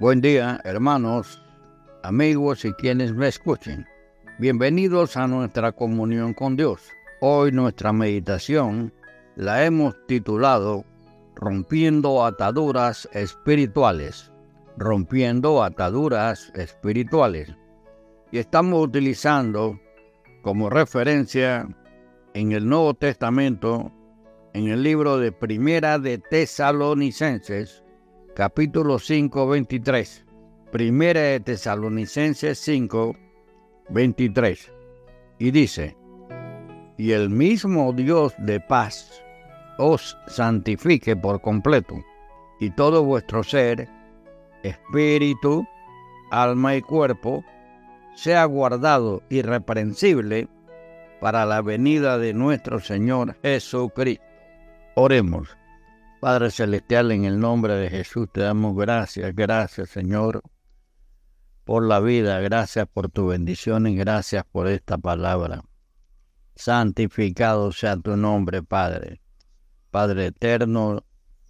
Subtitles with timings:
[0.00, 1.42] Buen día, hermanos,
[2.04, 3.84] amigos y quienes me escuchen.
[4.38, 6.82] Bienvenidos a nuestra comunión con Dios.
[7.20, 8.92] Hoy nuestra meditación
[9.34, 10.84] la hemos titulado
[11.34, 14.30] Rompiendo ataduras espirituales.
[14.76, 17.52] Rompiendo ataduras espirituales.
[18.30, 19.80] Y estamos utilizando
[20.42, 21.66] como referencia
[22.34, 23.90] en el Nuevo Testamento,
[24.52, 27.82] en el libro de Primera de Tesalonicenses,
[28.38, 30.24] capítulo 5, 23.
[30.70, 33.16] Primera de Tesalonicenses 5,
[33.88, 34.72] 23.
[35.40, 35.96] Y dice,
[36.96, 39.24] y el mismo Dios de paz
[39.78, 41.96] os santifique por completo,
[42.60, 43.88] y todo vuestro ser,
[44.62, 45.66] espíritu,
[46.30, 47.44] alma y cuerpo,
[48.14, 50.46] sea guardado irreprensible
[51.20, 54.22] para la venida de nuestro Señor Jesucristo.
[54.94, 55.58] Oremos.
[56.20, 60.42] Padre Celestial, en el nombre de Jesús te damos gracias, gracias Señor
[61.64, 65.62] por la vida, gracias por tu bendición y gracias por esta palabra.
[66.56, 69.20] Santificado sea tu nombre, Padre.
[69.92, 71.04] Padre eterno,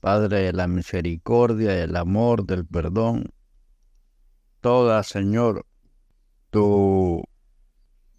[0.00, 3.32] Padre de la misericordia, del amor, del perdón.
[4.60, 5.66] Toda, Señor,
[6.50, 7.24] tu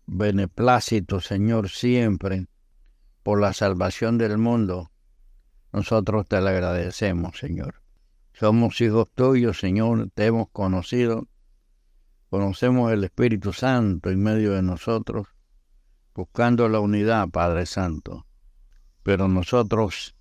[0.08, 2.48] beneplácito, Señor, siempre
[3.22, 4.93] por la salvación del mundo
[5.74, 7.82] nosotros te lo agradecemos, Señor.
[8.34, 11.28] Somos hijos tuyos, Señor, te hemos conocido.
[12.30, 15.28] Conocemos el Espíritu Santo en medio de nosotros,
[16.14, 18.28] buscando la unidad, Padre Santo.
[19.02, 20.16] Pero nosotros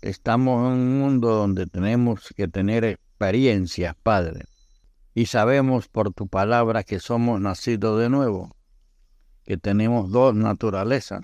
[0.00, 4.44] estamos en un mundo donde tenemos que tener experiencias, Padre.
[5.12, 8.56] Y sabemos por tu palabra que somos nacidos de nuevo,
[9.42, 11.22] que tenemos dos naturalezas.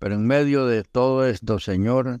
[0.00, 2.20] Pero en medio de todo esto, Señor,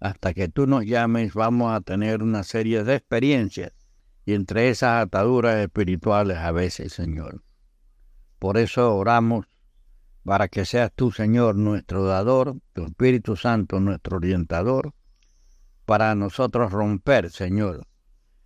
[0.00, 3.72] hasta que tú nos llames vamos a tener una serie de experiencias
[4.24, 7.42] y entre esas ataduras espirituales a veces, Señor.
[8.38, 9.46] Por eso oramos
[10.24, 14.94] para que seas tú, Señor, nuestro dador, tu Espíritu Santo, nuestro orientador,
[15.84, 17.86] para nosotros romper, Señor,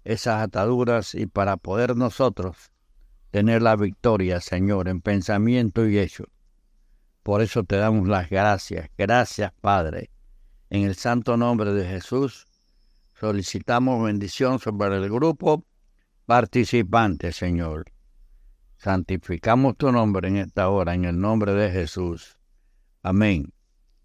[0.05, 2.73] esas ataduras y para poder nosotros
[3.31, 6.25] tener la victoria, Señor, en pensamiento y hecho.
[7.23, 8.91] Por eso te damos las gracias.
[8.97, 10.14] Gracias, Padre
[10.75, 12.49] en el santo nombre de Jesús,
[13.21, 15.65] solicitamos bendición sobre el grupo
[16.27, 17.85] participante, Señor.
[18.77, 22.41] Santificamos tu nombre en esta hora, en el nombre de Jesús.
[23.05, 23.53] Amén,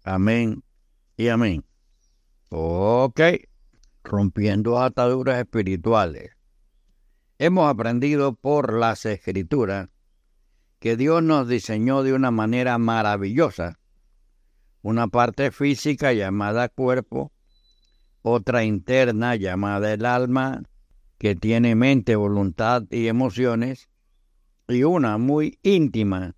[0.04, 0.62] amén
[1.16, 1.64] y amén.
[2.50, 3.20] Ok,
[4.04, 6.36] rompiendo ataduras espirituales.
[7.40, 9.88] Hemos aprendido por las escrituras
[10.78, 13.79] que Dios nos diseñó de una manera maravillosa
[14.82, 17.32] una parte física llamada cuerpo,
[18.22, 20.62] otra interna llamada el alma,
[21.18, 23.88] que tiene mente, voluntad y emociones,
[24.68, 26.34] y una muy íntima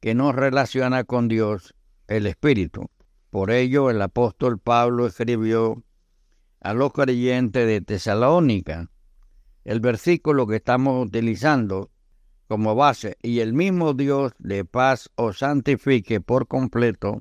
[0.00, 1.74] que nos relaciona con Dios,
[2.06, 2.88] el Espíritu.
[3.30, 5.82] Por ello el apóstol Pablo escribió
[6.60, 8.90] a los creyentes de Tesalónica
[9.64, 11.90] el versículo que estamos utilizando
[12.48, 17.20] como base, y el mismo Dios de paz os santifique por completo,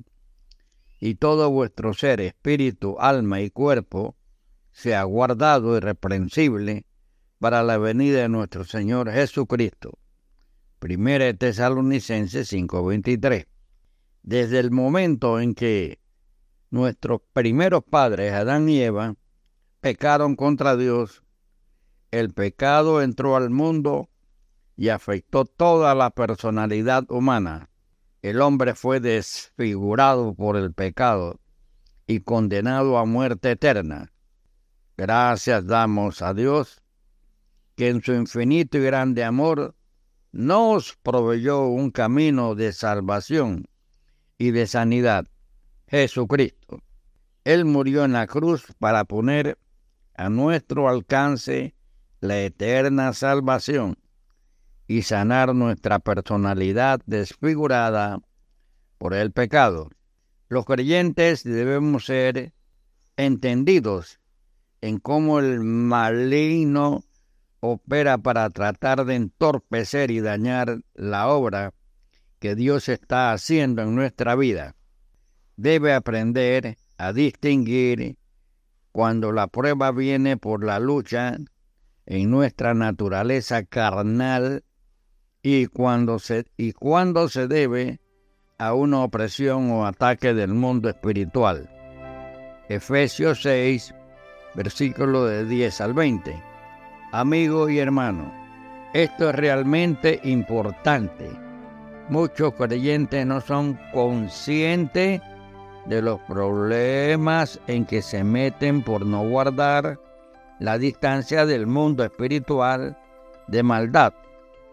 [1.00, 4.16] y todo vuestro ser, espíritu, alma y cuerpo,
[4.72, 6.86] sea guardado irreprensible
[7.40, 9.98] para la venida de nuestro Señor Jesucristo.
[10.80, 13.48] Primera Tesalonicenses 5:23.
[14.24, 16.00] Desde el momento en que
[16.70, 19.16] nuestros primeros padres, Adán y Eva,
[19.80, 21.24] pecaron contra Dios,
[22.12, 24.10] el pecado entró al mundo
[24.76, 27.70] y afectó toda la personalidad humana
[28.22, 31.40] el hombre fue desfigurado por el pecado
[32.08, 34.12] y condenado a muerte eterna.
[34.98, 36.82] Gracias damos a Dios
[37.76, 39.76] que en su infinito y grande amor
[40.32, 43.68] nos proveyó un camino de salvación
[44.38, 45.28] y de sanidad,
[45.88, 46.82] Jesucristo.
[47.44, 49.58] Él murió en la cruz para poner
[50.16, 51.76] a nuestro alcance
[52.20, 53.98] la eterna salvación
[54.88, 58.20] y sanar nuestra personalidad desfigurada
[58.98, 59.90] por el pecado.
[60.48, 62.54] Los creyentes debemos ser
[63.18, 64.20] entendidos
[64.82, 67.04] en cómo el maligno
[67.60, 71.74] opera para tratar de entorpecer y dañar la obra
[72.40, 74.76] que Dios está haciendo en nuestra vida.
[75.58, 78.18] Debe aprender a distinguir
[78.92, 81.38] cuando la prueba viene por la lucha
[82.06, 84.64] en nuestra naturaleza carnal
[85.50, 88.02] y cuando se, y cuando se debe
[88.58, 91.70] a una opresión o ataque del mundo espiritual.
[92.68, 93.96] Efesios 6,
[94.56, 96.44] versículo de 10 al 20.
[97.14, 98.30] Amigos y hermanos,
[98.94, 101.32] esto es realmente importante.
[102.10, 105.22] Muchos creyentes no son conscientes
[105.86, 109.98] de los problemas en que se meten por no guardar
[110.60, 112.98] la distancia del mundo espiritual
[113.48, 114.14] de maldad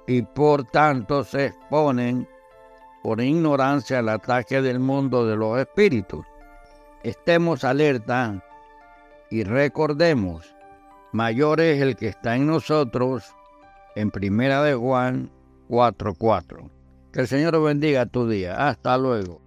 [0.06, 2.28] y por tanto se exponen
[3.02, 6.24] por ignorancia al ataque del mundo de los espíritus.
[7.02, 8.42] Estemos alerta
[9.30, 10.54] y recordemos,
[11.12, 13.34] mayor es el que está en nosotros,
[13.94, 15.30] en primera de Juan
[15.68, 16.70] 4:4.
[17.12, 18.68] Que el Señor bendiga tu día.
[18.68, 19.43] Hasta luego.